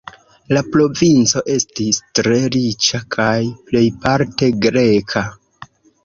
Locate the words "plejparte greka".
3.67-5.23